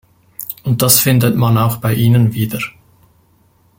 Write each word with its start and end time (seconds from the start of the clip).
Und 0.63 0.81
das 0.81 0.99
findet 0.99 1.37
man 1.37 1.59
auch 1.59 1.77
bei 1.77 1.93
Ihnen 1.93 2.33
wieder. 2.33 2.57